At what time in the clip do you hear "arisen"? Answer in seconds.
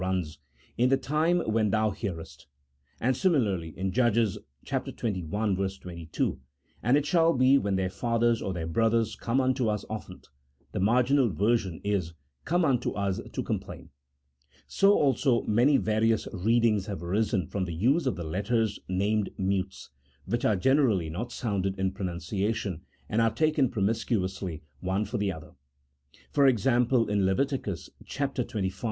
17.03-17.45